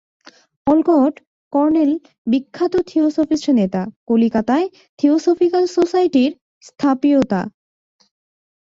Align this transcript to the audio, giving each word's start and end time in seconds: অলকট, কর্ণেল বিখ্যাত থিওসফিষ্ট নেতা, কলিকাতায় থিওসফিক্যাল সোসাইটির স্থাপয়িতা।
অলকট, 0.67 1.13
কর্ণেল 1.53 1.91
বিখ্যাত 2.27 2.73
থিওসফিষ্ট 2.87 3.47
নেতা, 3.59 3.81
কলিকাতায় 4.07 4.67
থিওসফিক্যাল 4.99 5.63
সোসাইটির 5.75 6.31
স্থাপয়িতা। 6.63 7.41